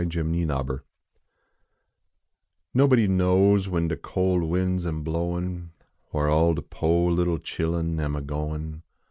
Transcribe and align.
NOBODY 0.01 0.23
KNOWS 0.43 0.81
Nobody 2.73 3.07
knows 3.07 3.69
when 3.69 3.87
de 3.87 3.95
col 3.95 4.39
winds 4.39 4.87
am 4.87 5.03
blowin. 5.03 5.69
Whar 6.11 6.27
all 6.27 6.55
de 6.55 6.63
po 6.63 7.05
little 7.05 7.37
chilhin 7.37 7.99
am 7.99 8.15
a 8.15 8.21
goin 8.21 8.81